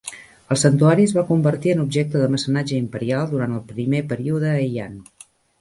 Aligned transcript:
El 0.53 0.57
santuari 0.61 1.05
es 1.09 1.13
va 1.17 1.23
convertir 1.27 1.73
en 1.75 1.83
objecte 1.83 2.23
de 2.23 2.31
mecenatge 2.37 2.79
imperial 2.79 3.31
durant 3.35 3.55
el 3.59 3.63
primer 3.75 4.05
període 4.15 4.57
Heian. 4.65 4.99